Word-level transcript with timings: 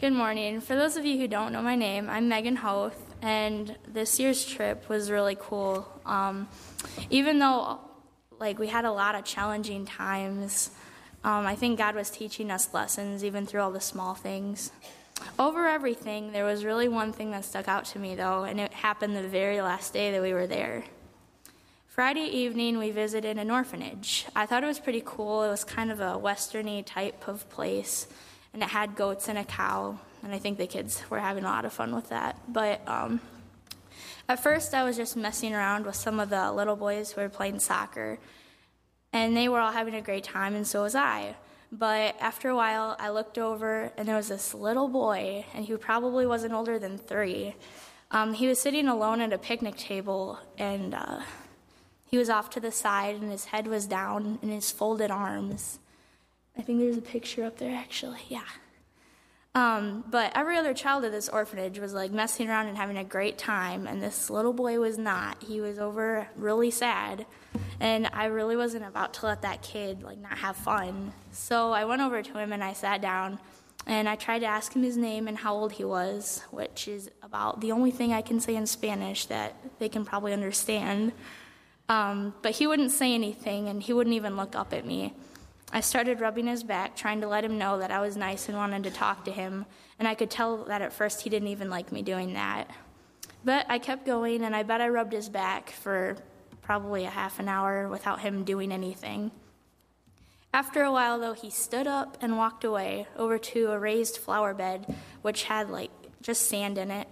Good 0.00 0.14
morning. 0.14 0.62
For 0.62 0.76
those 0.76 0.96
of 0.96 1.04
you 1.04 1.18
who 1.18 1.28
don't 1.28 1.52
know 1.52 1.60
my 1.60 1.76
name, 1.76 2.08
I'm 2.08 2.26
Megan 2.26 2.56
Hoth, 2.56 2.96
and 3.20 3.76
this 3.86 4.18
year's 4.18 4.46
trip 4.46 4.88
was 4.88 5.10
really 5.10 5.36
cool. 5.38 5.86
Um, 6.06 6.48
even 7.10 7.38
though, 7.38 7.80
like, 8.38 8.58
we 8.58 8.68
had 8.68 8.86
a 8.86 8.92
lot 8.92 9.14
of 9.14 9.26
challenging 9.26 9.84
times, 9.84 10.70
um, 11.22 11.44
I 11.44 11.54
think 11.54 11.76
God 11.76 11.94
was 11.96 12.08
teaching 12.08 12.50
us 12.50 12.72
lessons 12.72 13.22
even 13.24 13.44
through 13.44 13.60
all 13.60 13.72
the 13.72 13.80
small 13.82 14.14
things. 14.14 14.72
Over 15.38 15.68
everything, 15.68 16.32
there 16.32 16.46
was 16.46 16.64
really 16.64 16.88
one 16.88 17.12
thing 17.12 17.32
that 17.32 17.44
stuck 17.44 17.68
out 17.68 17.84
to 17.86 17.98
me, 17.98 18.14
though, 18.14 18.44
and 18.44 18.58
it 18.58 18.72
happened 18.72 19.14
the 19.14 19.28
very 19.28 19.60
last 19.60 19.92
day 19.92 20.12
that 20.12 20.22
we 20.22 20.32
were 20.32 20.46
there. 20.46 20.84
Friday 21.88 22.24
evening, 22.24 22.78
we 22.78 22.90
visited 22.90 23.36
an 23.36 23.50
orphanage. 23.50 24.24
I 24.34 24.46
thought 24.46 24.64
it 24.64 24.66
was 24.66 24.80
pretty 24.80 25.02
cool. 25.04 25.42
It 25.42 25.50
was 25.50 25.62
kind 25.62 25.92
of 25.92 26.00
a 26.00 26.18
westerny 26.18 26.86
type 26.86 27.28
of 27.28 27.50
place 27.50 28.06
and 28.52 28.62
it 28.62 28.68
had 28.68 28.96
goats 28.96 29.28
and 29.28 29.38
a 29.38 29.44
cow. 29.44 29.98
And 30.22 30.34
I 30.34 30.38
think 30.38 30.58
the 30.58 30.66
kids 30.66 31.02
were 31.08 31.20
having 31.20 31.44
a 31.44 31.48
lot 31.48 31.64
of 31.64 31.72
fun 31.72 31.94
with 31.94 32.10
that. 32.10 32.38
But 32.48 32.86
um, 32.86 33.20
at 34.28 34.42
first, 34.42 34.74
I 34.74 34.84
was 34.84 34.96
just 34.96 35.16
messing 35.16 35.54
around 35.54 35.86
with 35.86 35.96
some 35.96 36.20
of 36.20 36.30
the 36.30 36.52
little 36.52 36.76
boys 36.76 37.12
who 37.12 37.20
were 37.20 37.28
playing 37.28 37.60
soccer, 37.60 38.18
and 39.12 39.36
they 39.36 39.48
were 39.48 39.58
all 39.58 39.72
having 39.72 39.94
a 39.94 40.02
great 40.02 40.24
time, 40.24 40.54
and 40.54 40.66
so 40.66 40.82
was 40.82 40.94
I. 40.94 41.34
But 41.72 42.16
after 42.20 42.48
a 42.48 42.54
while, 42.56 42.96
I 42.98 43.10
looked 43.10 43.38
over, 43.38 43.92
and 43.96 44.06
there 44.06 44.16
was 44.16 44.28
this 44.28 44.54
little 44.54 44.88
boy, 44.88 45.46
and 45.54 45.64
he 45.64 45.76
probably 45.76 46.26
wasn't 46.26 46.52
older 46.52 46.78
than 46.78 46.98
three. 46.98 47.54
Um, 48.10 48.34
he 48.34 48.46
was 48.46 48.60
sitting 48.60 48.88
alone 48.88 49.20
at 49.20 49.32
a 49.32 49.38
picnic 49.38 49.76
table, 49.76 50.38
and 50.58 50.94
uh, 50.94 51.20
he 52.06 52.18
was 52.18 52.28
off 52.28 52.50
to 52.50 52.60
the 52.60 52.72
side, 52.72 53.16
and 53.16 53.30
his 53.30 53.46
head 53.46 53.68
was 53.68 53.86
down 53.86 54.38
in 54.42 54.48
his 54.48 54.70
folded 54.70 55.10
arms. 55.10 55.78
I 56.58 56.62
think 56.62 56.80
there's 56.80 56.96
a 56.96 57.02
picture 57.02 57.44
up 57.44 57.58
there 57.58 57.74
actually. 57.74 58.20
Yeah. 58.28 58.44
Um, 59.52 60.04
but 60.08 60.30
every 60.36 60.56
other 60.56 60.72
child 60.72 61.04
at 61.04 61.10
this 61.10 61.28
orphanage 61.28 61.80
was 61.80 61.92
like 61.92 62.12
messing 62.12 62.48
around 62.48 62.68
and 62.68 62.76
having 62.76 62.96
a 62.96 63.04
great 63.04 63.36
time, 63.36 63.88
and 63.88 64.00
this 64.00 64.30
little 64.30 64.52
boy 64.52 64.78
was 64.78 64.96
not. 64.96 65.42
He 65.42 65.60
was 65.60 65.80
over 65.80 66.28
really 66.36 66.70
sad, 66.70 67.26
and 67.80 68.08
I 68.12 68.26
really 68.26 68.56
wasn't 68.56 68.84
about 68.84 69.14
to 69.14 69.26
let 69.26 69.42
that 69.42 69.62
kid 69.62 70.04
like 70.04 70.18
not 70.18 70.38
have 70.38 70.56
fun. 70.56 71.12
So 71.32 71.72
I 71.72 71.84
went 71.84 72.00
over 72.00 72.22
to 72.22 72.38
him 72.38 72.52
and 72.52 72.62
I 72.62 72.74
sat 72.74 73.02
down, 73.02 73.40
and 73.88 74.08
I 74.08 74.14
tried 74.14 74.40
to 74.40 74.46
ask 74.46 74.72
him 74.72 74.84
his 74.84 74.96
name 74.96 75.26
and 75.26 75.36
how 75.36 75.54
old 75.56 75.72
he 75.72 75.84
was, 75.84 76.44
which 76.52 76.86
is 76.86 77.10
about 77.20 77.60
the 77.60 77.72
only 77.72 77.90
thing 77.90 78.12
I 78.12 78.22
can 78.22 78.38
say 78.38 78.54
in 78.54 78.68
Spanish 78.68 79.26
that 79.26 79.56
they 79.80 79.88
can 79.88 80.04
probably 80.04 80.32
understand. 80.32 81.10
Um, 81.88 82.34
but 82.42 82.52
he 82.52 82.68
wouldn't 82.68 82.92
say 82.92 83.14
anything, 83.14 83.68
and 83.68 83.82
he 83.82 83.92
wouldn't 83.92 84.14
even 84.14 84.36
look 84.36 84.54
up 84.54 84.72
at 84.72 84.86
me. 84.86 85.12
I 85.72 85.80
started 85.80 86.20
rubbing 86.20 86.48
his 86.48 86.64
back, 86.64 86.96
trying 86.96 87.20
to 87.20 87.28
let 87.28 87.44
him 87.44 87.56
know 87.56 87.78
that 87.78 87.92
I 87.92 88.00
was 88.00 88.16
nice 88.16 88.48
and 88.48 88.58
wanted 88.58 88.82
to 88.84 88.90
talk 88.90 89.24
to 89.24 89.30
him, 89.30 89.66
and 89.98 90.08
I 90.08 90.14
could 90.14 90.30
tell 90.30 90.64
that 90.64 90.82
at 90.82 90.92
first 90.92 91.22
he 91.22 91.30
didn't 91.30 91.48
even 91.48 91.70
like 91.70 91.92
me 91.92 92.02
doing 92.02 92.34
that. 92.34 92.68
But 93.44 93.66
I 93.68 93.78
kept 93.78 94.04
going, 94.04 94.42
and 94.42 94.56
I 94.56 94.64
bet 94.64 94.80
I 94.80 94.88
rubbed 94.88 95.12
his 95.12 95.28
back 95.28 95.70
for 95.70 96.16
probably 96.62 97.04
a 97.04 97.10
half 97.10 97.38
an 97.38 97.48
hour 97.48 97.88
without 97.88 98.20
him 98.20 98.44
doing 98.44 98.72
anything. 98.72 99.30
After 100.52 100.82
a 100.82 100.90
while, 100.90 101.20
though, 101.20 101.32
he 101.32 101.50
stood 101.50 101.86
up 101.86 102.18
and 102.20 102.36
walked 102.36 102.64
away 102.64 103.06
over 103.16 103.38
to 103.38 103.70
a 103.70 103.78
raised 103.78 104.18
flower 104.18 104.52
bed, 104.52 104.92
which 105.22 105.44
had 105.44 105.70
like 105.70 105.90
just 106.20 106.48
sand 106.48 106.78
in 106.78 106.90
it. 106.90 107.06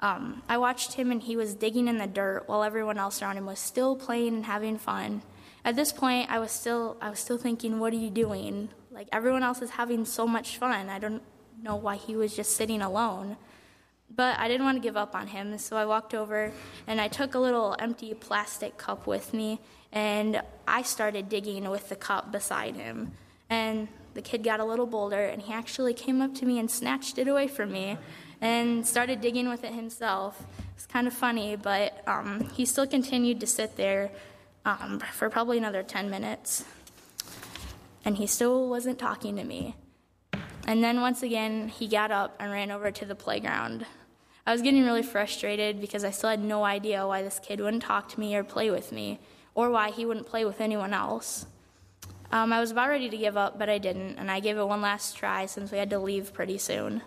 Um, 0.00 0.42
I 0.48 0.58
watched 0.58 0.94
him, 0.94 1.12
and 1.12 1.22
he 1.22 1.36
was 1.36 1.54
digging 1.54 1.86
in 1.86 1.98
the 1.98 2.08
dirt 2.08 2.44
while 2.46 2.64
everyone 2.64 2.98
else 2.98 3.22
around 3.22 3.36
him 3.36 3.46
was 3.46 3.60
still 3.60 3.94
playing 3.94 4.34
and 4.34 4.46
having 4.46 4.78
fun. 4.78 5.22
At 5.64 5.76
this 5.76 5.92
point, 5.92 6.30
I 6.30 6.38
was 6.38 6.50
still 6.50 6.96
I 7.00 7.10
was 7.10 7.18
still 7.18 7.38
thinking, 7.38 7.78
what 7.78 7.92
are 7.92 7.96
you 7.96 8.10
doing? 8.10 8.68
Like 8.90 9.08
everyone 9.12 9.42
else 9.42 9.62
is 9.62 9.70
having 9.70 10.04
so 10.04 10.26
much 10.26 10.58
fun. 10.58 10.88
I 10.90 10.98
don't 10.98 11.22
know 11.62 11.76
why 11.76 11.96
he 11.96 12.16
was 12.16 12.36
just 12.36 12.56
sitting 12.56 12.82
alone. 12.82 13.36
But 14.14 14.38
I 14.38 14.46
didn't 14.46 14.64
want 14.64 14.76
to 14.76 14.82
give 14.82 14.96
up 14.96 15.16
on 15.16 15.26
him, 15.26 15.56
so 15.58 15.76
I 15.76 15.86
walked 15.86 16.14
over 16.14 16.52
and 16.86 17.00
I 17.00 17.08
took 17.08 17.34
a 17.34 17.38
little 17.38 17.74
empty 17.78 18.14
plastic 18.14 18.76
cup 18.76 19.06
with 19.06 19.34
me 19.34 19.60
and 19.90 20.42
I 20.68 20.82
started 20.82 21.28
digging 21.28 21.68
with 21.68 21.88
the 21.88 21.96
cup 21.96 22.30
beside 22.30 22.76
him. 22.76 23.12
And 23.50 23.88
the 24.12 24.22
kid 24.22 24.44
got 24.44 24.60
a 24.60 24.64
little 24.64 24.86
bolder 24.86 25.24
and 25.24 25.42
he 25.42 25.52
actually 25.52 25.94
came 25.94 26.20
up 26.20 26.34
to 26.36 26.46
me 26.46 26.58
and 26.58 26.70
snatched 26.70 27.18
it 27.18 27.26
away 27.26 27.48
from 27.48 27.72
me 27.72 27.98
and 28.40 28.86
started 28.86 29.20
digging 29.20 29.48
with 29.48 29.64
it 29.64 29.72
himself. 29.72 30.46
It's 30.76 30.86
kind 30.86 31.06
of 31.06 31.14
funny, 31.14 31.56
but 31.56 32.06
um, 32.06 32.50
he 32.54 32.66
still 32.66 32.86
continued 32.86 33.40
to 33.40 33.46
sit 33.46 33.76
there 33.76 34.10
um, 34.64 35.00
for 35.12 35.28
probably 35.30 35.58
another 35.58 35.82
10 35.82 36.10
minutes. 36.10 36.64
And 38.04 38.16
he 38.16 38.26
still 38.26 38.68
wasn't 38.68 38.98
talking 38.98 39.36
to 39.36 39.44
me. 39.44 39.76
And 40.66 40.82
then 40.82 41.00
once 41.00 41.22
again, 41.22 41.68
he 41.68 41.88
got 41.88 42.10
up 42.10 42.36
and 42.40 42.50
ran 42.50 42.70
over 42.70 42.90
to 42.90 43.04
the 43.04 43.14
playground. 43.14 43.86
I 44.46 44.52
was 44.52 44.62
getting 44.62 44.84
really 44.84 45.02
frustrated 45.02 45.80
because 45.80 46.04
I 46.04 46.10
still 46.10 46.30
had 46.30 46.42
no 46.42 46.64
idea 46.64 47.06
why 47.06 47.22
this 47.22 47.38
kid 47.38 47.60
wouldn't 47.60 47.82
talk 47.82 48.08
to 48.10 48.20
me 48.20 48.34
or 48.36 48.44
play 48.44 48.70
with 48.70 48.92
me, 48.92 49.20
or 49.54 49.70
why 49.70 49.90
he 49.90 50.04
wouldn't 50.04 50.26
play 50.26 50.44
with 50.44 50.60
anyone 50.60 50.92
else. 50.92 51.46
Um, 52.30 52.52
I 52.52 52.60
was 52.60 52.70
about 52.70 52.88
ready 52.88 53.08
to 53.08 53.16
give 53.16 53.36
up, 53.36 53.58
but 53.58 53.70
I 53.70 53.78
didn't, 53.78 54.18
and 54.18 54.30
I 54.30 54.40
gave 54.40 54.58
it 54.58 54.64
one 54.66 54.82
last 54.82 55.16
try 55.16 55.46
since 55.46 55.70
we 55.70 55.78
had 55.78 55.90
to 55.90 55.98
leave 55.98 56.34
pretty 56.34 56.58
soon. 56.58 57.02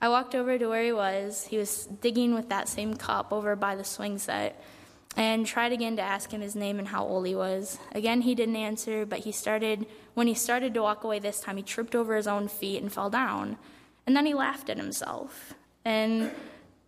I 0.00 0.08
walked 0.08 0.34
over 0.34 0.58
to 0.58 0.68
where 0.68 0.84
he 0.84 0.92
was. 0.92 1.46
He 1.46 1.58
was 1.58 1.86
digging 1.86 2.34
with 2.34 2.48
that 2.48 2.68
same 2.68 2.94
cup 2.94 3.32
over 3.32 3.56
by 3.56 3.76
the 3.76 3.84
swing 3.84 4.16
set, 4.18 4.62
and 5.16 5.44
tried 5.46 5.72
again 5.72 5.96
to 5.96 6.02
ask 6.02 6.32
him 6.32 6.40
his 6.40 6.54
name 6.54 6.78
and 6.78 6.88
how 6.88 7.04
old 7.04 7.26
he 7.26 7.34
was. 7.34 7.78
Again, 7.92 8.22
he 8.22 8.34
didn't 8.34 8.56
answer, 8.56 9.04
but 9.04 9.20
he 9.20 9.32
started, 9.32 9.86
when 10.14 10.26
he 10.26 10.34
started 10.34 10.72
to 10.74 10.82
walk 10.82 11.04
away 11.04 11.18
this 11.18 11.40
time, 11.40 11.56
he 11.56 11.62
tripped 11.62 11.94
over 11.94 12.16
his 12.16 12.26
own 12.26 12.48
feet 12.48 12.80
and 12.80 12.92
fell 12.92 13.10
down. 13.10 13.56
And 14.06 14.16
then 14.16 14.26
he 14.26 14.34
laughed 14.34 14.70
at 14.70 14.76
himself. 14.76 15.54
And 15.84 16.30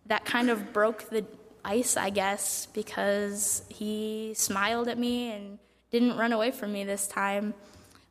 that 0.05 0.25
kind 0.25 0.49
of 0.49 0.73
broke 0.73 1.09
the 1.09 1.25
ice, 1.65 1.97
I 1.97 2.09
guess, 2.09 2.67
because 2.67 3.63
he 3.69 4.33
smiled 4.35 4.87
at 4.87 4.97
me 4.97 5.31
and 5.31 5.59
didn't 5.91 6.17
run 6.17 6.33
away 6.33 6.51
from 6.51 6.73
me 6.73 6.83
this 6.83 7.07
time. 7.07 7.53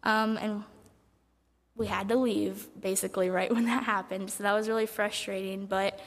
Um, 0.02 0.36
and 0.36 0.64
we 1.74 1.86
had 1.86 2.08
to 2.08 2.16
leave 2.16 2.68
basically 2.80 3.30
right 3.30 3.50
when 3.54 3.66
that 3.66 3.84
happened. 3.84 4.30
So 4.30 4.42
that 4.42 4.52
was 4.52 4.68
really 4.68 4.86
frustrating. 4.86 5.66
But 5.66 5.98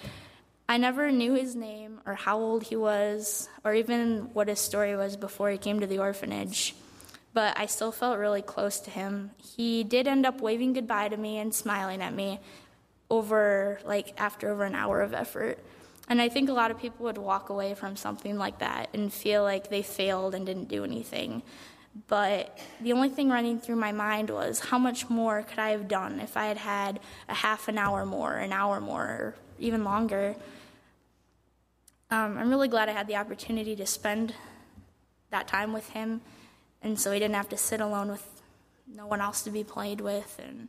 I 0.67 0.77
never 0.77 1.11
knew 1.11 1.33
his 1.33 1.55
name 1.55 1.99
or 2.05 2.15
how 2.15 2.39
old 2.39 2.63
he 2.63 2.75
was 2.75 3.47
or 3.63 3.73
even 3.73 4.29
what 4.33 4.47
his 4.47 4.59
story 4.59 4.95
was 4.95 5.15
before 5.15 5.49
he 5.51 5.57
came 5.57 5.79
to 5.79 5.87
the 5.87 5.99
orphanage, 5.99 6.75
but 7.33 7.57
I 7.59 7.67
still 7.67 7.91
felt 7.91 8.17
really 8.17 8.41
close 8.41 8.79
to 8.81 8.89
him. 8.89 9.31
He 9.55 9.83
did 9.83 10.07
end 10.07 10.25
up 10.25 10.41
waving 10.41 10.73
goodbye 10.73 11.09
to 11.09 11.17
me 11.17 11.37
and 11.37 11.53
smiling 11.53 12.01
at 12.01 12.13
me 12.13 12.39
over 13.11 13.79
like 13.85 14.19
after 14.19 14.51
over 14.51 14.63
an 14.63 14.73
hour 14.73 15.01
of 15.01 15.13
effort. 15.13 15.59
And 16.07 16.21
I 16.21 16.29
think 16.29 16.49
a 16.49 16.53
lot 16.53 16.71
of 16.71 16.79
people 16.79 17.05
would 17.05 17.17
walk 17.17 17.49
away 17.49 17.73
from 17.73 17.95
something 17.95 18.37
like 18.37 18.59
that 18.59 18.89
and 18.93 19.13
feel 19.13 19.43
like 19.43 19.69
they 19.69 19.81
failed 19.81 20.33
and 20.35 20.45
didn't 20.45 20.67
do 20.67 20.83
anything. 20.83 21.43
But 22.07 22.59
the 22.81 22.93
only 22.93 23.09
thing 23.09 23.29
running 23.29 23.59
through 23.59 23.77
my 23.77 23.91
mind 23.91 24.29
was 24.29 24.59
how 24.59 24.77
much 24.77 25.09
more 25.09 25.43
could 25.43 25.59
I 25.59 25.69
have 25.69 25.87
done 25.87 26.19
if 26.19 26.35
I 26.35 26.47
had 26.47 26.57
had 26.57 26.99
a 27.29 27.33
half 27.33 27.67
an 27.67 27.77
hour 27.77 28.05
more, 28.05 28.33
an 28.33 28.51
hour 28.51 28.81
more, 28.81 29.03
or 29.03 29.35
even 29.59 29.83
longer. 29.83 30.35
Um, 32.11 32.37
I'm 32.37 32.49
really 32.49 32.67
glad 32.67 32.89
I 32.89 32.93
had 32.93 33.07
the 33.07 33.15
opportunity 33.15 33.75
to 33.75 33.85
spend 33.85 34.33
that 35.31 35.47
time 35.47 35.73
with 35.73 35.89
him, 35.89 36.21
and 36.81 36.99
so 36.99 37.11
he 37.11 37.19
didn't 37.19 37.35
have 37.35 37.49
to 37.49 37.57
sit 37.57 37.81
alone 37.81 38.09
with 38.09 38.43
no 38.87 39.07
one 39.07 39.21
else 39.21 39.41
to 39.43 39.49
be 39.49 39.63
played 39.63 40.01
with. 40.01 40.39
And 40.43 40.67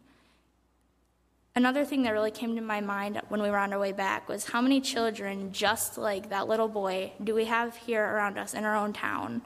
another 1.55 1.85
thing 1.85 2.03
that 2.05 2.11
really 2.11 2.31
came 2.31 2.57
to 2.57 2.63
my 2.63 2.81
mind 2.81 3.21
when 3.29 3.43
we 3.43 3.51
were 3.51 3.59
on 3.59 3.73
our 3.73 3.79
way 3.79 3.93
back 3.93 4.29
was 4.29 4.47
how 4.47 4.61
many 4.61 4.81
children 4.81 5.53
just 5.53 5.99
like 5.99 6.31
that 6.31 6.49
little 6.49 6.69
boy 6.69 7.13
do 7.23 7.35
we 7.35 7.45
have 7.45 7.77
here 7.77 8.05
around 8.05 8.39
us 8.39 8.55
in 8.55 8.65
our 8.65 8.77
own 8.77 8.93
town? 8.93 9.43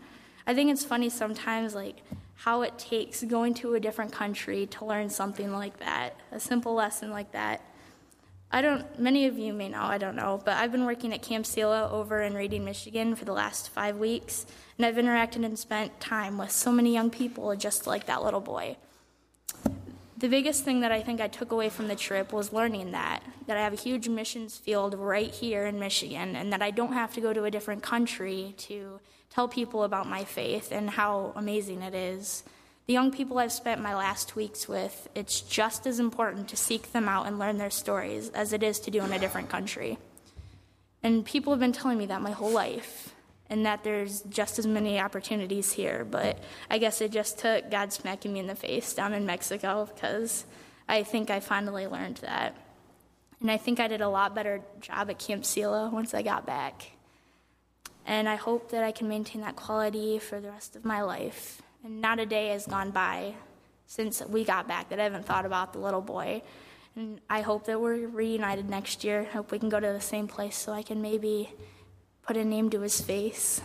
I 0.46 0.54
think 0.54 0.70
it's 0.70 0.84
funny 0.84 1.10
sometimes, 1.10 1.74
like 1.74 2.02
how 2.34 2.62
it 2.62 2.78
takes 2.78 3.22
going 3.22 3.54
to 3.54 3.74
a 3.74 3.80
different 3.80 4.12
country 4.12 4.66
to 4.66 4.84
learn 4.84 5.10
something 5.10 5.52
like 5.52 5.78
that, 5.80 6.16
a 6.32 6.40
simple 6.40 6.74
lesson 6.74 7.10
like 7.10 7.32
that. 7.32 7.62
I 8.52 8.62
don't, 8.62 8.98
many 8.98 9.26
of 9.26 9.38
you 9.38 9.52
may 9.52 9.68
know, 9.68 9.82
I 9.82 9.98
don't 9.98 10.16
know, 10.16 10.40
but 10.44 10.56
I've 10.56 10.72
been 10.72 10.84
working 10.84 11.12
at 11.12 11.22
Camp 11.22 11.46
Selah 11.46 11.88
over 11.92 12.20
in 12.20 12.34
Reading, 12.34 12.64
Michigan 12.64 13.14
for 13.14 13.24
the 13.24 13.32
last 13.32 13.68
five 13.68 13.98
weeks, 13.98 14.44
and 14.76 14.84
I've 14.84 14.96
interacted 14.96 15.44
and 15.44 15.56
spent 15.56 16.00
time 16.00 16.36
with 16.36 16.50
so 16.50 16.72
many 16.72 16.92
young 16.92 17.10
people 17.10 17.54
just 17.54 17.86
like 17.86 18.06
that 18.06 18.24
little 18.24 18.40
boy. 18.40 18.76
The 20.18 20.28
biggest 20.28 20.64
thing 20.64 20.80
that 20.80 20.90
I 20.90 21.00
think 21.00 21.20
I 21.20 21.28
took 21.28 21.52
away 21.52 21.68
from 21.68 21.86
the 21.86 21.94
trip 21.94 22.32
was 22.32 22.52
learning 22.52 22.90
that, 22.90 23.22
that 23.46 23.56
I 23.56 23.62
have 23.62 23.72
a 23.72 23.76
huge 23.76 24.08
missions 24.08 24.58
field 24.58 24.94
right 24.94 25.30
here 25.30 25.64
in 25.64 25.78
Michigan, 25.78 26.34
and 26.34 26.52
that 26.52 26.60
I 26.60 26.72
don't 26.72 26.92
have 26.92 27.14
to 27.14 27.20
go 27.20 27.32
to 27.32 27.44
a 27.44 27.52
different 27.52 27.84
country 27.84 28.54
to 28.58 28.98
tell 29.30 29.46
people 29.46 29.84
about 29.84 30.08
my 30.08 30.24
faith 30.24 30.72
and 30.72 30.90
how 30.90 31.32
amazing 31.36 31.82
it 31.82 31.94
is. 31.94 32.42
The 32.90 32.94
young 32.94 33.12
people 33.12 33.38
I've 33.38 33.52
spent 33.52 33.80
my 33.80 33.94
last 33.94 34.34
weeks 34.34 34.66
with, 34.66 35.08
it's 35.14 35.42
just 35.42 35.86
as 35.86 36.00
important 36.00 36.48
to 36.48 36.56
seek 36.56 36.90
them 36.90 37.08
out 37.08 37.28
and 37.28 37.38
learn 37.38 37.56
their 37.56 37.70
stories 37.70 38.30
as 38.30 38.52
it 38.52 38.64
is 38.64 38.80
to 38.80 38.90
do 38.90 39.00
in 39.04 39.12
a 39.12 39.18
different 39.20 39.48
country. 39.48 39.96
And 41.00 41.24
people 41.24 41.52
have 41.52 41.60
been 41.60 41.70
telling 41.70 41.98
me 41.98 42.06
that 42.06 42.20
my 42.20 42.32
whole 42.32 42.50
life, 42.50 43.14
and 43.48 43.64
that 43.64 43.84
there's 43.84 44.22
just 44.22 44.58
as 44.58 44.66
many 44.66 44.98
opportunities 44.98 45.70
here. 45.70 46.04
But 46.04 46.40
I 46.68 46.78
guess 46.78 47.00
it 47.00 47.12
just 47.12 47.38
took 47.38 47.70
God 47.70 47.92
smacking 47.92 48.32
me 48.32 48.40
in 48.40 48.48
the 48.48 48.56
face 48.56 48.92
down 48.92 49.14
in 49.14 49.24
Mexico 49.24 49.88
because 49.94 50.44
I 50.88 51.04
think 51.04 51.30
I 51.30 51.38
finally 51.38 51.86
learned 51.86 52.16
that. 52.16 52.56
And 53.40 53.52
I 53.52 53.56
think 53.56 53.78
I 53.78 53.86
did 53.86 54.00
a 54.00 54.08
lot 54.08 54.34
better 54.34 54.62
job 54.80 55.10
at 55.10 55.20
Camp 55.20 55.44
Selah 55.44 55.90
once 55.90 56.12
I 56.12 56.22
got 56.22 56.44
back. 56.44 56.90
And 58.04 58.28
I 58.28 58.34
hope 58.34 58.72
that 58.72 58.82
I 58.82 58.90
can 58.90 59.08
maintain 59.08 59.42
that 59.42 59.54
quality 59.54 60.18
for 60.18 60.40
the 60.40 60.50
rest 60.50 60.74
of 60.74 60.84
my 60.84 61.02
life. 61.02 61.62
And 61.84 62.00
not 62.00 62.18
a 62.18 62.26
day 62.26 62.48
has 62.48 62.66
gone 62.66 62.90
by 62.90 63.34
since 63.86 64.22
we 64.28 64.44
got 64.44 64.68
back 64.68 64.90
that 64.90 65.00
I 65.00 65.04
haven't 65.04 65.26
thought 65.26 65.46
about 65.46 65.72
the 65.72 65.78
little 65.78 66.02
boy. 66.02 66.42
And 66.96 67.20
I 67.28 67.40
hope 67.40 67.66
that 67.66 67.80
we're 67.80 68.06
reunited 68.06 68.68
next 68.68 69.04
year. 69.04 69.20
I 69.20 69.32
hope 69.32 69.50
we 69.50 69.58
can 69.58 69.68
go 69.68 69.80
to 69.80 69.86
the 69.86 70.00
same 70.00 70.28
place 70.28 70.56
so 70.56 70.72
I 70.72 70.82
can 70.82 71.00
maybe 71.00 71.50
put 72.22 72.36
a 72.36 72.44
name 72.44 72.70
to 72.70 72.80
his 72.80 73.00
face. 73.00 73.60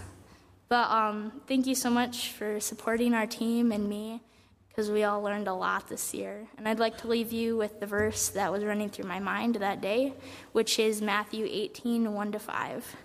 But 0.67 0.89
um, 0.89 1.41
thank 1.47 1.67
you 1.67 1.75
so 1.75 1.89
much 1.89 2.31
for 2.31 2.59
supporting 2.59 3.13
our 3.13 3.27
team 3.27 3.71
and 3.71 3.87
me 3.87 4.21
because 4.69 4.89
we 4.91 5.03
all 5.03 5.21
learned 5.21 5.47
a 5.47 5.53
lot 5.53 5.87
this 5.87 6.13
year. 6.13 6.47
And 6.57 6.67
I'd 6.67 6.79
like 6.79 6.97
to 6.99 7.07
leave 7.07 7.31
you 7.31 7.55
with 7.55 7.79
the 7.79 7.85
verse 7.85 8.29
that 8.29 8.51
was 8.51 8.63
running 8.63 8.89
through 8.89 9.07
my 9.07 9.19
mind 9.19 9.55
that 9.55 9.79
day, 9.79 10.13
which 10.51 10.79
is 10.79 11.01
Matthew 11.01 11.47
18 11.49 12.13
1 12.13 12.31
to 12.31 12.39
5. 12.39 12.95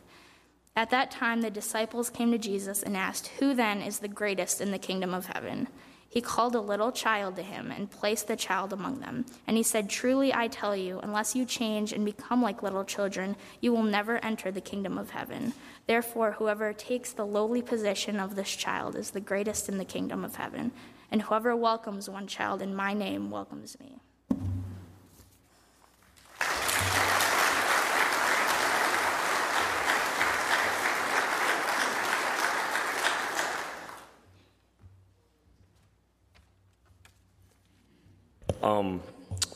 At 0.80 0.88
that 0.88 1.10
time, 1.10 1.42
the 1.42 1.50
disciples 1.50 2.08
came 2.08 2.32
to 2.32 2.38
Jesus 2.38 2.82
and 2.82 2.96
asked, 2.96 3.28
Who 3.38 3.52
then 3.52 3.82
is 3.82 3.98
the 3.98 4.08
greatest 4.08 4.62
in 4.62 4.70
the 4.70 4.78
kingdom 4.78 5.12
of 5.12 5.26
heaven? 5.26 5.68
He 6.08 6.22
called 6.22 6.54
a 6.54 6.60
little 6.62 6.90
child 6.90 7.36
to 7.36 7.42
him 7.42 7.70
and 7.70 7.90
placed 7.90 8.28
the 8.28 8.34
child 8.34 8.72
among 8.72 9.00
them. 9.00 9.26
And 9.46 9.58
he 9.58 9.62
said, 9.62 9.90
Truly 9.90 10.32
I 10.32 10.48
tell 10.48 10.74
you, 10.74 10.98
unless 11.00 11.36
you 11.36 11.44
change 11.44 11.92
and 11.92 12.02
become 12.02 12.40
like 12.40 12.62
little 12.62 12.82
children, 12.82 13.36
you 13.60 13.72
will 13.72 13.82
never 13.82 14.24
enter 14.24 14.50
the 14.50 14.62
kingdom 14.62 14.96
of 14.96 15.10
heaven. 15.10 15.52
Therefore, 15.86 16.32
whoever 16.32 16.72
takes 16.72 17.12
the 17.12 17.26
lowly 17.26 17.60
position 17.60 18.18
of 18.18 18.34
this 18.34 18.56
child 18.56 18.96
is 18.96 19.10
the 19.10 19.20
greatest 19.20 19.68
in 19.68 19.76
the 19.76 19.84
kingdom 19.84 20.24
of 20.24 20.36
heaven. 20.36 20.72
And 21.10 21.20
whoever 21.20 21.54
welcomes 21.54 22.08
one 22.08 22.26
child 22.26 22.62
in 22.62 22.74
my 22.74 22.94
name 22.94 23.30
welcomes 23.30 23.78
me. 23.78 24.00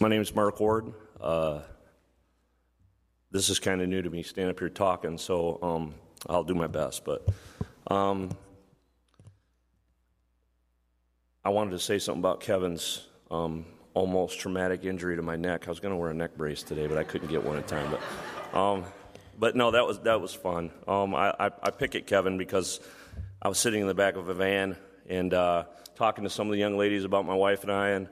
My 0.05 0.11
name 0.11 0.21
is 0.21 0.35
Mark 0.35 0.61
Ward. 0.61 0.93
Uh, 1.19 1.61
this 3.31 3.49
is 3.49 3.59
kind 3.59 3.81
of 3.81 3.89
new 3.89 4.03
to 4.03 4.11
me, 4.11 4.23
stand 4.23 4.51
up 4.51 4.59
here 4.59 4.69
talking, 4.69 5.17
so 5.17 5.59
um, 5.63 5.95
I'll 6.29 6.45
do 6.45 6.55
my 6.55 6.67
best. 6.67 7.07
But 7.07 7.27
um, 7.87 8.29
I 11.43 11.49
wanted 11.49 11.71
to 11.71 11.79
say 11.79 11.99
something 11.99 12.21
about 12.21 12.41
Kevin's 12.41 13.07
um, 13.31 13.65
almost 13.95 14.39
traumatic 14.39 14.85
injury 14.85 15.17
to 15.17 15.23
my 15.23 15.37
neck. 15.37 15.69
I 15.69 15.71
was 15.71 15.81
going 15.81 15.95
to 15.95 15.97
wear 15.97 16.11
a 16.11 16.15
neck 16.15 16.37
brace 16.37 16.63
today, 16.63 16.87
but 16.87 16.99
I 16.99 17.05
couldn't 17.05 17.29
get 17.29 17.43
one 17.43 17.57
in 17.57 17.63
time. 17.63 17.91
But, 17.91 18.59
um, 18.59 18.85
but 19.39 19.57
no, 19.57 19.71
that 19.71 19.87
was 19.87 20.01
that 20.01 20.21
was 20.21 20.35
fun. 20.35 20.71
Um, 20.87 21.15
I, 21.15 21.31
I, 21.41 21.51
I 21.63 21.71
pick 21.71 21.95
at 21.95 22.07
Kevin 22.07 22.37
because 22.37 22.79
I 23.41 23.49
was 23.49 23.59
sitting 23.59 23.81
in 23.81 23.87
the 23.87 23.95
back 23.95 24.17
of 24.17 24.29
a 24.29 24.35
van 24.35 24.77
and 25.09 25.33
uh, 25.33 25.65
talking 25.97 26.25
to 26.25 26.31
some 26.31 26.49
of 26.49 26.53
the 26.53 26.59
young 26.59 26.77
ladies 26.77 27.05
about 27.05 27.25
my 27.25 27.35
wife 27.35 27.63
and 27.63 27.73
I, 27.73 27.89
and 27.89 28.09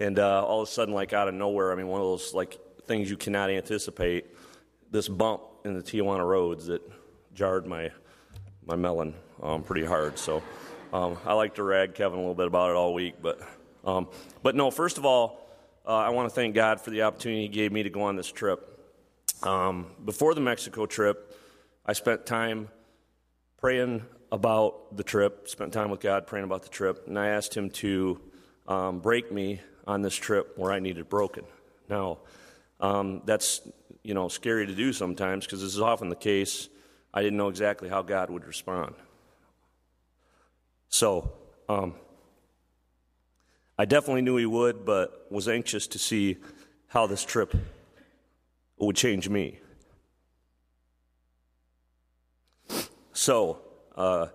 and 0.00 0.18
uh, 0.18 0.44
all 0.44 0.62
of 0.62 0.68
a 0.68 0.70
sudden, 0.70 0.94
like 0.94 1.12
out 1.12 1.28
of 1.28 1.34
nowhere, 1.34 1.72
I 1.72 1.76
mean, 1.76 1.88
one 1.88 2.00
of 2.00 2.06
those 2.06 2.34
like 2.34 2.58
things 2.86 3.10
you 3.10 3.16
cannot 3.16 3.50
anticipate. 3.50 4.26
This 4.90 5.08
bump 5.08 5.42
in 5.64 5.74
the 5.74 5.82
Tijuana 5.82 6.26
roads 6.26 6.66
that 6.66 6.82
jarred 7.34 7.66
my 7.66 7.90
my 8.66 8.76
melon 8.76 9.14
um, 9.42 9.62
pretty 9.62 9.84
hard. 9.84 10.18
So 10.18 10.42
um, 10.92 11.18
I 11.24 11.32
like 11.34 11.54
to 11.56 11.62
rag 11.62 11.94
Kevin 11.94 12.18
a 12.18 12.20
little 12.20 12.34
bit 12.34 12.46
about 12.46 12.70
it 12.70 12.76
all 12.76 12.94
week, 12.94 13.14
but 13.20 13.40
um, 13.84 14.08
but 14.42 14.54
no. 14.54 14.70
First 14.70 14.98
of 14.98 15.04
all, 15.04 15.48
uh, 15.86 15.96
I 15.96 16.10
want 16.10 16.28
to 16.28 16.34
thank 16.34 16.54
God 16.54 16.80
for 16.80 16.90
the 16.90 17.02
opportunity 17.02 17.42
He 17.42 17.48
gave 17.48 17.72
me 17.72 17.82
to 17.82 17.90
go 17.90 18.02
on 18.02 18.16
this 18.16 18.30
trip. 18.30 18.68
Um, 19.42 19.86
before 20.04 20.34
the 20.34 20.40
Mexico 20.40 20.86
trip, 20.86 21.36
I 21.84 21.94
spent 21.94 22.26
time 22.26 22.68
praying 23.58 24.02
about 24.30 24.96
the 24.96 25.02
trip. 25.02 25.48
Spent 25.48 25.72
time 25.72 25.90
with 25.90 26.00
God 26.00 26.26
praying 26.26 26.44
about 26.44 26.62
the 26.62 26.68
trip, 26.68 27.06
and 27.06 27.18
I 27.18 27.28
asked 27.28 27.56
Him 27.56 27.70
to 27.70 28.20
um, 28.68 29.00
break 29.00 29.32
me 29.32 29.60
on 29.86 30.02
this 30.02 30.14
trip 30.14 30.56
where 30.56 30.72
I 30.72 30.78
needed 30.78 31.08
broken. 31.08 31.44
Now, 31.88 32.18
um, 32.80 33.22
that's 33.24 33.60
you 34.02 34.14
know 34.14 34.28
scary 34.28 34.66
to 34.66 34.74
do 34.74 34.92
sometimes 34.92 35.44
because 35.44 35.60
this 35.62 35.74
is 35.74 35.80
often 35.80 36.08
the 36.08 36.16
case. 36.16 36.68
I 37.14 37.22
didn't 37.22 37.36
know 37.36 37.48
exactly 37.48 37.88
how 37.88 38.02
God 38.02 38.30
would 38.30 38.46
respond. 38.46 38.94
So, 40.88 41.32
um, 41.68 41.94
I 43.78 43.84
definitely 43.84 44.22
knew 44.22 44.36
He 44.36 44.46
would, 44.46 44.84
but 44.84 45.26
was 45.30 45.48
anxious 45.48 45.86
to 45.88 45.98
see 45.98 46.38
how 46.88 47.06
this 47.06 47.24
trip 47.24 47.54
would 48.78 48.96
change 48.96 49.28
me. 49.28 49.58
So, 53.12 53.60
uh, 53.96 54.28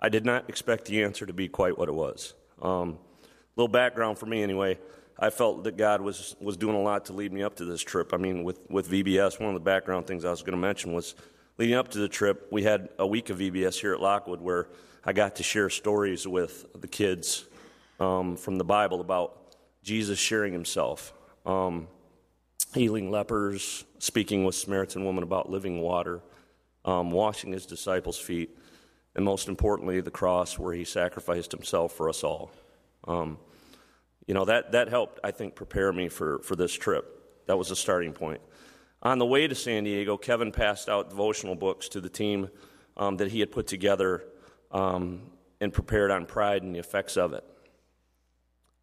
I 0.00 0.08
did 0.08 0.24
not 0.24 0.48
expect 0.48 0.84
the 0.84 1.02
answer 1.02 1.24
to 1.26 1.32
be 1.32 1.48
quite 1.48 1.78
what 1.78 1.88
it 1.88 1.94
was. 1.94 2.34
Um, 2.60 2.98
little 3.58 3.68
background 3.68 4.16
for 4.16 4.26
me 4.26 4.42
anyway. 4.42 4.78
I 5.18 5.30
felt 5.30 5.64
that 5.64 5.76
God 5.76 6.00
was, 6.00 6.36
was 6.40 6.56
doing 6.56 6.76
a 6.76 6.80
lot 6.80 7.06
to 7.06 7.12
lead 7.12 7.32
me 7.32 7.42
up 7.42 7.56
to 7.56 7.64
this 7.64 7.82
trip. 7.82 8.14
I 8.14 8.16
mean, 8.16 8.44
with, 8.44 8.60
with 8.70 8.88
VBS, 8.88 9.40
one 9.40 9.48
of 9.48 9.54
the 9.54 9.64
background 9.64 10.06
things 10.06 10.24
I 10.24 10.30
was 10.30 10.42
going 10.42 10.52
to 10.52 10.58
mention 10.58 10.92
was 10.92 11.16
leading 11.58 11.74
up 11.74 11.88
to 11.88 11.98
the 11.98 12.08
trip, 12.08 12.46
we 12.52 12.62
had 12.62 12.88
a 13.00 13.06
week 13.06 13.30
of 13.30 13.38
VBS 13.38 13.80
here 13.80 13.92
at 13.92 14.00
Lockwood 14.00 14.40
where 14.40 14.68
I 15.04 15.12
got 15.12 15.36
to 15.36 15.42
share 15.42 15.70
stories 15.70 16.26
with 16.26 16.66
the 16.80 16.86
kids 16.86 17.46
um, 17.98 18.36
from 18.36 18.58
the 18.58 18.64
Bible 18.64 19.00
about 19.00 19.56
Jesus 19.82 20.20
sharing 20.20 20.52
himself, 20.52 21.12
um, 21.44 21.88
healing 22.74 23.10
lepers, 23.10 23.84
speaking 23.98 24.44
with 24.44 24.54
Samaritan 24.54 25.04
woman 25.04 25.24
about 25.24 25.50
living 25.50 25.80
water, 25.80 26.20
um, 26.84 27.10
washing 27.10 27.50
his 27.50 27.66
disciples' 27.66 28.18
feet, 28.18 28.56
and 29.16 29.24
most 29.24 29.48
importantly, 29.48 30.00
the 30.00 30.12
cross 30.12 30.60
where 30.60 30.74
he 30.74 30.84
sacrificed 30.84 31.50
himself 31.50 31.92
for 31.92 32.08
us 32.08 32.22
all. 32.22 32.52
Um, 33.08 33.38
you 34.28 34.34
know, 34.34 34.44
that, 34.44 34.72
that 34.72 34.88
helped, 34.88 35.18
I 35.24 35.30
think, 35.30 35.54
prepare 35.54 35.90
me 35.90 36.08
for, 36.08 36.38
for 36.40 36.54
this 36.54 36.72
trip. 36.74 37.46
That 37.46 37.56
was 37.56 37.70
a 37.70 37.76
starting 37.76 38.12
point. 38.12 38.42
On 39.02 39.18
the 39.18 39.24
way 39.24 39.48
to 39.48 39.54
San 39.54 39.84
Diego, 39.84 40.18
Kevin 40.18 40.52
passed 40.52 40.88
out 40.88 41.08
devotional 41.08 41.54
books 41.54 41.88
to 41.88 42.00
the 42.00 42.10
team 42.10 42.50
um, 42.98 43.16
that 43.16 43.32
he 43.32 43.40
had 43.40 43.50
put 43.50 43.66
together 43.66 44.24
um, 44.70 45.22
and 45.62 45.72
prepared 45.72 46.10
on 46.10 46.26
pride 46.26 46.62
and 46.62 46.74
the 46.74 46.78
effects 46.78 47.16
of 47.16 47.32
it. 47.32 47.42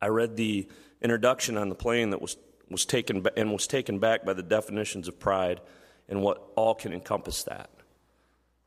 I 0.01 0.07
read 0.07 0.35
the 0.35 0.67
introduction 0.99 1.57
on 1.57 1.69
the 1.69 1.75
plane 1.75 2.09
that 2.09 2.21
was, 2.21 2.37
was 2.71 2.83
taken 2.85 3.23
and 3.37 3.53
was 3.53 3.67
taken 3.67 3.99
back 3.99 4.25
by 4.25 4.33
the 4.33 4.43
definitions 4.43 5.07
of 5.07 5.19
pride 5.19 5.61
and 6.09 6.23
what 6.23 6.43
all 6.55 6.73
can 6.73 6.91
encompass 6.91 7.43
that. 7.43 7.69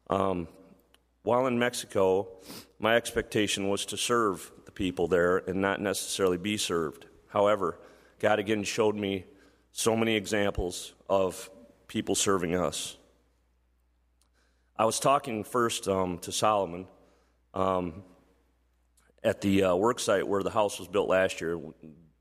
Um, 0.09 0.47
while 1.23 1.47
in 1.49 1.59
Mexico, 1.59 2.29
my 2.79 2.95
expectation 2.95 3.69
was 3.69 3.85
to 3.87 3.97
serve 3.97 4.53
people 4.79 5.09
there 5.09 5.39
and 5.39 5.61
not 5.61 5.81
necessarily 5.81 6.37
be 6.37 6.57
served. 6.57 7.05
However, 7.27 7.81
God 8.21 8.39
again 8.39 8.63
showed 8.63 8.95
me 8.95 9.25
so 9.73 9.97
many 9.97 10.15
examples 10.15 10.95
of 11.11 11.51
people 11.89 12.15
serving 12.15 12.55
us. 12.55 12.97
I 14.77 14.85
was 14.85 15.01
talking 15.01 15.43
first 15.43 15.89
um, 15.89 16.19
to 16.19 16.31
Solomon 16.31 16.87
um, 17.55 18.05
at 19.25 19.41
the 19.41 19.65
uh, 19.65 19.75
work 19.75 19.99
site 19.99 20.27
where 20.29 20.45
the 20.45 20.51
house 20.51 20.79
was 20.79 20.87
built 20.87 21.09
last 21.09 21.41
year. 21.41 21.59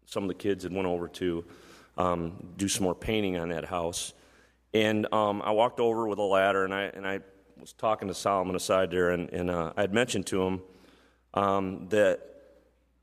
Some 0.08 0.24
of 0.24 0.28
the 0.28 0.34
kids 0.34 0.64
had 0.64 0.74
went 0.74 0.88
over 0.88 1.08
to 1.10 1.46
um, 1.96 2.54
do 2.58 2.68
some 2.68 2.84
more 2.86 2.96
painting 2.96 3.38
on 3.38 3.50
that 3.50 3.66
house, 3.66 4.14
and 4.74 5.06
um, 5.14 5.44
I 5.44 5.52
walked 5.52 5.80
over 5.80 6.08
with 6.08 6.18
a 6.18 6.24
ladder 6.24 6.66
and 6.66 6.74
I 6.74 6.84
and 6.84 7.08
I 7.08 7.20
was 7.60 7.74
talking 7.74 8.08
to 8.08 8.16
Solomon 8.16 8.56
aside 8.56 8.90
there, 8.90 9.12
and, 9.12 9.30
and 9.30 9.52
uh, 9.52 9.74
I 9.78 9.82
had 9.82 9.94
mentioned 9.94 10.26
to 10.28 10.42
him 10.42 10.62
um, 11.36 11.88
that 11.90 12.37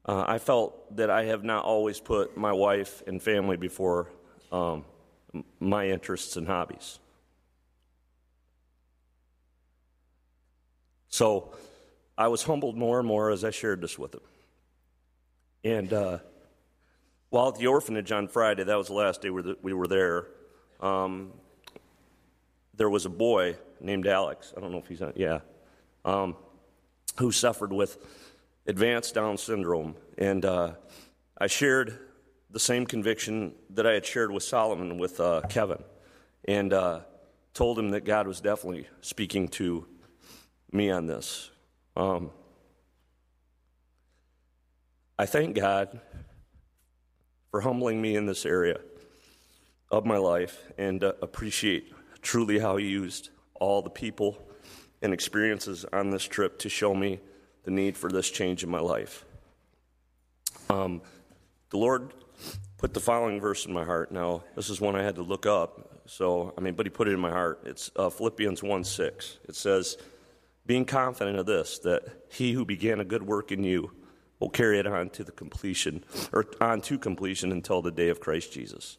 uh, 0.06 0.24
I 0.26 0.38
felt 0.38 0.96
that 0.96 1.10
I 1.10 1.24
have 1.24 1.44
not 1.44 1.64
always 1.64 2.00
put 2.00 2.36
my 2.36 2.52
wife 2.52 3.02
and 3.06 3.22
family 3.22 3.56
before 3.56 4.10
um, 4.52 4.84
my 5.60 5.88
interests 5.88 6.36
and 6.36 6.46
hobbies. 6.46 6.98
So 11.08 11.54
I 12.18 12.28
was 12.28 12.42
humbled 12.42 12.76
more 12.76 12.98
and 12.98 13.08
more 13.08 13.30
as 13.30 13.44
I 13.44 13.50
shared 13.50 13.80
this 13.80 13.98
with 13.98 14.14
him. 14.14 14.20
And 15.64 15.92
uh, 15.92 16.18
while 17.30 17.48
at 17.48 17.56
the 17.56 17.68
orphanage 17.68 18.12
on 18.12 18.28
Friday, 18.28 18.64
that 18.64 18.76
was 18.76 18.88
the 18.88 18.94
last 18.94 19.22
day 19.22 19.30
we 19.30 19.72
were 19.72 19.86
there, 19.86 20.26
um, 20.80 21.32
there 22.76 22.90
was 22.90 23.06
a 23.06 23.10
boy 23.10 23.56
named 23.80 24.06
Alex. 24.06 24.52
I 24.56 24.60
don't 24.60 24.72
know 24.72 24.78
if 24.78 24.88
he's 24.88 25.02
on, 25.02 25.12
yeah, 25.16 25.40
um, 26.04 26.36
who 27.18 27.32
suffered 27.32 27.72
with 27.72 27.96
advanced 28.66 29.14
Down 29.14 29.36
syndrome. 29.36 29.96
And 30.18 30.44
uh, 30.44 30.72
I 31.38 31.46
shared 31.46 31.98
the 32.50 32.60
same 32.60 32.86
conviction 32.86 33.54
that 33.70 33.86
I 33.86 33.92
had 33.92 34.06
shared 34.06 34.30
with 34.30 34.42
Solomon 34.42 34.98
with 34.98 35.18
uh, 35.20 35.42
Kevin, 35.48 35.82
and 36.46 36.72
uh, 36.72 37.00
told 37.52 37.78
him 37.78 37.90
that 37.90 38.04
God 38.04 38.26
was 38.28 38.40
definitely 38.40 38.86
speaking 39.00 39.48
to 39.48 39.86
me 40.70 40.90
on 40.90 41.06
this. 41.06 41.50
Um, 41.96 42.30
I 45.18 45.26
thank 45.26 45.56
God 45.56 46.00
for 47.50 47.60
humbling 47.60 48.02
me 48.02 48.16
in 48.16 48.26
this 48.26 48.44
area 48.44 48.80
of 49.90 50.04
my 50.04 50.16
life 50.16 50.64
and 50.76 51.04
uh, 51.04 51.12
appreciate 51.22 51.92
truly 52.20 52.58
how 52.58 52.76
He 52.76 52.86
used 52.86 53.30
all 53.54 53.82
the 53.82 53.90
people 53.90 54.36
and 55.02 55.12
experiences 55.12 55.84
on 55.92 56.10
this 56.10 56.24
trip 56.24 56.58
to 56.60 56.68
show 56.68 56.94
me 56.94 57.20
the 57.64 57.70
need 57.70 57.96
for 57.96 58.10
this 58.10 58.30
change 58.30 58.62
in 58.62 58.70
my 58.70 58.80
life. 58.80 59.24
Um, 60.70 61.02
the 61.70 61.78
Lord 61.78 62.14
put 62.78 62.94
the 62.94 63.00
following 63.00 63.40
verse 63.40 63.66
in 63.66 63.72
my 63.72 63.84
heart. 63.84 64.12
Now, 64.12 64.44
this 64.54 64.70
is 64.70 64.80
one 64.80 64.96
I 64.96 65.02
had 65.02 65.16
to 65.16 65.22
look 65.22 65.46
up. 65.46 66.02
So, 66.06 66.54
I 66.56 66.60
mean, 66.60 66.74
but 66.74 66.86
He 66.86 66.90
put 66.90 67.08
it 67.08 67.12
in 67.12 67.20
my 67.20 67.30
heart. 67.30 67.62
It's 67.64 67.90
uh, 67.96 68.10
Philippians 68.10 68.62
1 68.62 68.84
6. 68.84 69.38
It 69.48 69.56
says, 69.56 69.96
Being 70.66 70.84
confident 70.84 71.38
of 71.38 71.46
this, 71.46 71.78
that 71.80 72.02
He 72.30 72.52
who 72.52 72.64
began 72.64 73.00
a 73.00 73.04
good 73.04 73.22
work 73.22 73.52
in 73.52 73.64
you 73.64 73.92
will 74.38 74.50
carry 74.50 74.78
it 74.78 74.86
on 74.86 75.08
to 75.10 75.24
the 75.24 75.32
completion, 75.32 76.04
or 76.32 76.44
on 76.60 76.80
to 76.82 76.98
completion 76.98 77.52
until 77.52 77.80
the 77.80 77.90
day 77.90 78.08
of 78.08 78.20
Christ 78.20 78.52
Jesus. 78.52 78.98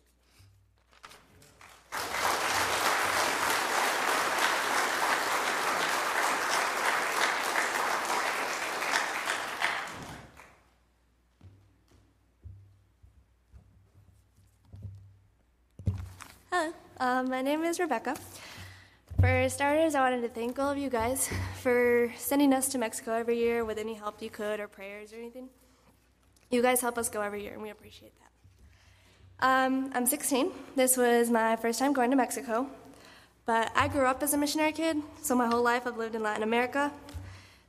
Um, 17.06 17.30
my 17.30 17.44
name 17.44 17.64
is 17.64 17.80
Rebecca. 17.80 18.16
For 19.20 19.48
starters, 19.48 19.94
I 19.94 20.02
wanted 20.02 20.22
to 20.22 20.28
thank 20.28 20.58
all 20.58 20.72
of 20.72 20.78
you 20.80 20.90
guys 20.90 21.30
for 21.62 22.12
sending 22.18 22.52
us 22.52 22.68
to 22.70 22.80
Mexico 22.80 23.14
every 23.14 23.38
year 23.38 23.64
with 23.64 23.78
any 23.78 23.94
help 23.94 24.24
you 24.24 24.32
could 24.32 24.60
or 24.60 24.68
prayers 24.68 25.14
or 25.14 25.18
anything. 25.18 25.50
You 26.50 26.64
guys 26.64 26.82
help 26.82 26.98
us 26.98 27.08
go 27.08 27.22
every 27.22 27.44
year, 27.44 27.54
and 27.54 27.62
we 27.62 27.70
appreciate 27.70 28.14
that. 28.20 29.48
Um, 29.48 29.92
I'm 29.94 30.08
16. 30.08 30.52
This 30.76 30.98
was 30.98 31.30
my 31.30 31.56
first 31.58 31.78
time 31.78 31.94
going 31.94 32.10
to 32.10 32.18
Mexico, 32.18 32.68
but 33.46 33.72
I 33.76 33.88
grew 33.88 34.06
up 34.08 34.24
as 34.24 34.34
a 34.34 34.38
missionary 34.38 34.72
kid, 34.72 34.98
so 35.22 35.36
my 35.36 35.46
whole 35.46 35.64
life 35.64 35.86
I've 35.86 35.98
lived 35.98 36.16
in 36.16 36.24
Latin 36.24 36.42
America. 36.42 36.92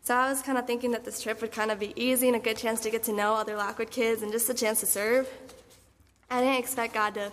So 0.02 0.14
I 0.14 0.30
was 0.30 0.40
kind 0.40 0.56
of 0.56 0.66
thinking 0.66 0.92
that 0.92 1.04
this 1.04 1.20
trip 1.20 1.42
would 1.42 1.52
kind 1.52 1.70
of 1.70 1.78
be 1.78 1.92
easy 1.94 2.28
and 2.28 2.36
a 2.36 2.40
good 2.40 2.56
chance 2.56 2.80
to 2.80 2.90
get 2.90 3.02
to 3.02 3.12
know 3.12 3.34
other 3.34 3.54
Lockwood 3.54 3.90
kids 3.90 4.22
and 4.22 4.32
just 4.32 4.48
a 4.48 4.54
chance 4.54 4.80
to 4.80 4.86
serve. 4.86 5.28
I 6.30 6.40
didn't 6.40 6.58
expect 6.58 6.94
God 6.94 7.12
to 7.14 7.32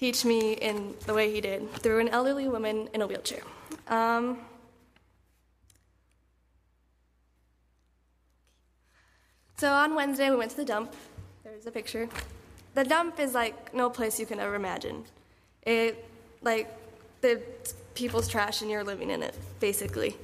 teach 0.00 0.24
me 0.24 0.54
in 0.54 0.94
the 1.04 1.12
way 1.12 1.30
He 1.30 1.42
did 1.42 1.70
through 1.74 1.98
an 1.98 2.08
elderly 2.08 2.48
woman 2.48 2.88
in 2.94 3.02
a 3.02 3.06
wheelchair. 3.06 3.42
Um, 3.86 4.38
so 9.58 9.70
on 9.70 9.94
Wednesday, 9.94 10.30
we 10.30 10.36
went 10.36 10.52
to 10.52 10.56
the 10.56 10.64
dump. 10.64 10.94
There's 11.44 11.66
a 11.66 11.70
picture. 11.70 12.08
The 12.72 12.84
dump 12.84 13.20
is 13.20 13.34
like 13.34 13.74
no 13.74 13.90
place 13.90 14.18
you 14.18 14.24
can 14.24 14.40
ever 14.40 14.54
imagine. 14.54 15.04
It, 15.66 16.02
like, 16.40 16.74
the 17.20 17.42
people's 17.94 18.26
trash 18.26 18.62
and 18.62 18.70
you're 18.70 18.84
living 18.84 19.10
in 19.10 19.22
it, 19.22 19.34
basically. 19.60 20.16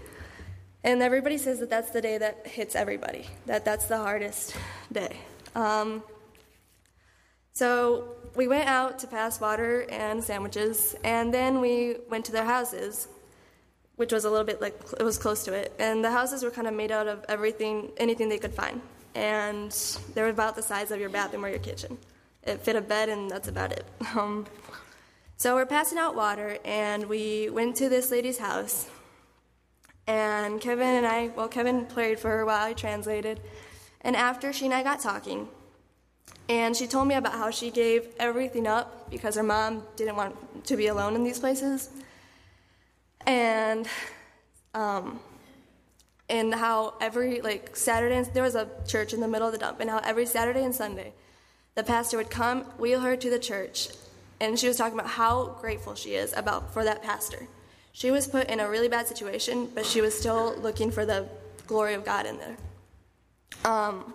And 0.84 1.02
everybody 1.02 1.36
says 1.36 1.60
that 1.60 1.68
that's 1.68 1.90
the 1.90 2.00
day 2.00 2.16
that 2.16 2.46
hits 2.46 2.74
everybody, 2.74 3.26
that 3.44 3.66
that's 3.66 3.84
the 3.84 3.98
hardest 3.98 4.56
day. 4.90 5.18
Um, 5.54 6.02
so 7.56 8.04
we 8.34 8.48
went 8.48 8.68
out 8.68 8.98
to 8.98 9.06
pass 9.06 9.40
water 9.40 9.86
and 9.88 10.22
sandwiches, 10.22 10.94
and 11.02 11.32
then 11.32 11.62
we 11.62 11.96
went 12.10 12.26
to 12.26 12.32
their 12.32 12.44
houses, 12.44 13.08
which 13.94 14.12
was 14.12 14.26
a 14.26 14.30
little 14.30 14.44
bit 14.44 14.60
like 14.60 14.78
it 15.00 15.02
was 15.02 15.16
close 15.16 15.42
to 15.44 15.54
it. 15.54 15.72
And 15.78 16.04
the 16.04 16.10
houses 16.10 16.44
were 16.44 16.50
kind 16.50 16.68
of 16.68 16.74
made 16.74 16.92
out 16.92 17.08
of 17.08 17.24
everything, 17.30 17.92
anything 17.96 18.28
they 18.28 18.36
could 18.36 18.52
find, 18.52 18.82
and 19.14 19.72
they 20.12 20.20
were 20.20 20.28
about 20.28 20.54
the 20.54 20.60
size 20.60 20.90
of 20.90 21.00
your 21.00 21.08
bathroom 21.08 21.46
or 21.46 21.48
your 21.48 21.58
kitchen. 21.58 21.96
It 22.42 22.60
fit 22.60 22.76
a 22.76 22.82
bed, 22.82 23.08
and 23.08 23.30
that's 23.30 23.48
about 23.48 23.72
it. 23.72 23.86
Um, 24.14 24.46
so 25.38 25.54
we're 25.54 25.64
passing 25.64 25.96
out 25.96 26.14
water, 26.14 26.58
and 26.62 27.06
we 27.06 27.48
went 27.48 27.76
to 27.76 27.88
this 27.88 28.10
lady's 28.10 28.36
house, 28.36 28.86
and 30.06 30.60
Kevin 30.60 30.88
and 30.88 31.06
I, 31.06 31.28
well, 31.28 31.48
Kevin 31.48 31.86
prayed 31.86 32.20
for 32.20 32.28
her 32.28 32.44
while 32.44 32.66
I 32.66 32.74
translated, 32.74 33.40
and 34.02 34.14
after 34.14 34.52
she 34.52 34.66
and 34.66 34.74
I 34.74 34.82
got 34.82 35.00
talking. 35.00 35.48
And 36.48 36.76
she 36.76 36.86
told 36.86 37.08
me 37.08 37.14
about 37.14 37.32
how 37.32 37.50
she 37.50 37.70
gave 37.70 38.08
everything 38.18 38.66
up 38.66 39.10
because 39.10 39.34
her 39.34 39.42
mom 39.42 39.82
didn't 39.96 40.16
want 40.16 40.64
to 40.66 40.76
be 40.76 40.86
alone 40.86 41.14
in 41.14 41.24
these 41.24 41.38
places. 41.38 41.90
And 43.26 43.88
um, 44.74 45.18
and 46.28 46.54
how 46.54 46.94
every 47.00 47.40
like 47.40 47.76
Saturday 47.76 48.22
there 48.32 48.42
was 48.42 48.54
a 48.54 48.68
church 48.86 49.12
in 49.12 49.20
the 49.20 49.28
middle 49.28 49.46
of 49.46 49.52
the 49.52 49.58
dump, 49.58 49.80
and 49.80 49.90
how 49.90 49.98
every 49.98 50.26
Saturday 50.26 50.64
and 50.64 50.74
Sunday 50.74 51.12
the 51.74 51.82
pastor 51.82 52.16
would 52.16 52.30
come 52.30 52.62
wheel 52.78 53.00
her 53.00 53.16
to 53.16 53.30
the 53.30 53.38
church, 53.38 53.88
and 54.40 54.58
she 54.58 54.68
was 54.68 54.76
talking 54.76 54.98
about 54.98 55.10
how 55.10 55.56
grateful 55.60 55.94
she 55.94 56.14
is 56.14 56.32
about 56.36 56.72
for 56.72 56.84
that 56.84 57.02
pastor. 57.02 57.48
She 57.92 58.10
was 58.10 58.26
put 58.26 58.48
in 58.50 58.60
a 58.60 58.68
really 58.68 58.88
bad 58.88 59.08
situation, 59.08 59.70
but 59.74 59.86
she 59.86 60.00
was 60.00 60.16
still 60.16 60.54
looking 60.58 60.90
for 60.90 61.06
the 61.06 61.26
glory 61.66 61.94
of 61.94 62.04
God 62.04 62.26
in 62.26 62.38
there. 62.38 62.56
Um, 63.64 64.12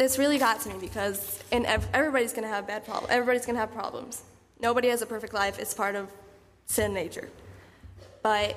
this 0.00 0.18
really 0.18 0.38
got 0.38 0.58
to 0.62 0.70
me 0.70 0.76
because 0.80 1.44
and 1.52 1.66
ev- 1.66 1.86
everybody's 1.92 2.32
going 2.32 2.44
to 2.44 2.48
have 2.48 2.66
bad 2.66 2.86
problems. 2.86 3.12
Everybody's 3.12 3.44
going 3.44 3.56
to 3.56 3.60
have 3.60 3.70
problems. 3.70 4.22
Nobody 4.58 4.88
has 4.88 5.02
a 5.02 5.06
perfect 5.06 5.34
life. 5.34 5.58
It's 5.58 5.74
part 5.74 5.94
of 5.94 6.08
sin 6.64 6.94
nature. 6.94 7.28
But 8.22 8.56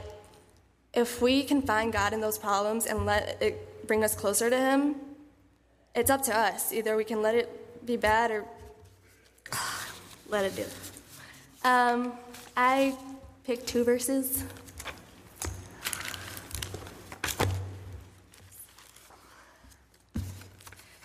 if 0.94 1.22
we 1.22 1.44
can 1.44 1.62
find 1.62 1.92
God 1.92 2.14
in 2.14 2.22
those 2.22 2.38
problems 2.38 2.86
and 2.86 3.06
let 3.06 3.42
it 3.42 3.86
bring 3.88 4.06
us 4.06 4.16
closer 4.16 4.50
to 4.50 4.58
Him, 4.58 4.96
it's 5.94 6.10
up 6.10 6.24
to 6.24 6.34
us. 6.34 6.72
Either 6.72 6.96
we 6.96 7.04
can 7.04 7.22
let 7.22 7.36
it 7.36 7.86
be 7.86 7.98
bad 7.98 8.32
or 8.32 8.46
let 10.30 10.46
it 10.46 10.56
do. 10.56 10.66
Um, 11.68 12.14
I 12.56 12.96
picked 13.44 13.68
two 13.68 13.84
verses. 13.84 14.46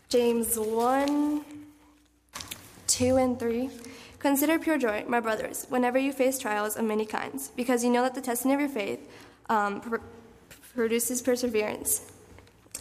James 0.09 0.59
1, 0.59 1.45
2, 2.87 3.17
and 3.17 3.39
3. 3.39 3.71
Consider 4.19 4.59
pure 4.59 4.79
joy, 4.79 5.05
my 5.07 5.21
brothers, 5.21 5.67
whenever 5.69 5.99
you 5.99 6.15
face 6.15 6.39
trials 6.39 6.77
of 6.77 6.85
many 6.87 7.05
kinds, 7.05 7.53
because 7.57 7.85
you 7.85 7.91
know 7.91 8.03
that 8.03 8.15
the 8.15 8.21
testing 8.23 8.53
of 8.55 8.59
your 8.59 8.71
faith 8.71 9.01
um, 9.51 9.83
pr- 9.83 9.97
produces 10.75 11.21
perseverance. 11.21 12.11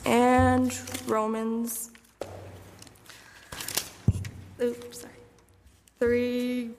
And 0.05 0.73
Romans, 1.05 1.91
oops, 4.61 5.01
sorry, 5.01 5.13
3, 5.99 6.69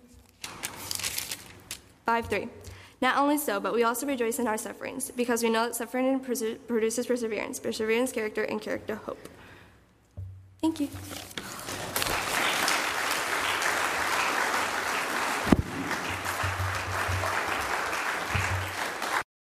5, 2.07 2.27
3. 2.27 2.49
Not 3.03 3.19
only 3.19 3.37
so, 3.37 3.61
but 3.61 3.75
we 3.75 3.85
also 3.85 4.07
rejoice 4.07 4.39
in 4.39 4.47
our 4.47 4.57
sufferings, 4.57 5.11
because 5.11 5.43
we 5.43 5.51
know 5.51 5.67
that 5.67 5.77
suffering 5.77 6.19
produces 6.21 7.07
perseverance, 7.07 7.61
perseverance, 7.61 8.13
character, 8.13 8.45
and 8.45 8.63
character, 8.63 8.95
hope. 8.95 9.29
Thank 10.61 10.81
you. 10.81 11.18